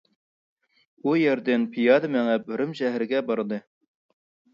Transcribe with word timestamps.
ئۇ 1.03 1.11
يەردىن 1.23 1.67
پىيادە 1.75 2.09
مېڭىپ 2.15 2.49
رىم 2.63 2.73
شەھىرىگە 2.81 3.21
بارىدۇ. 3.29 3.61